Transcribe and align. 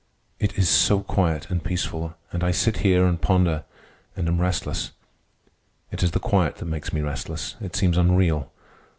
It 0.39 0.57
is 0.57 0.67
so 0.67 1.01
quiet 1.01 1.51
and 1.51 1.63
peaceful, 1.63 2.15
and 2.31 2.43
I 2.43 2.49
sit 2.49 2.77
here, 2.77 3.05
and 3.05 3.21
ponder, 3.21 3.65
and 4.15 4.27
am 4.27 4.41
restless. 4.41 4.93
It 5.91 6.01
is 6.01 6.09
the 6.09 6.19
quiet 6.19 6.55
that 6.55 6.65
makes 6.65 6.91
me 6.91 7.01
restless. 7.01 7.55
It 7.61 7.75
seems 7.75 7.99
unreal. 7.99 8.51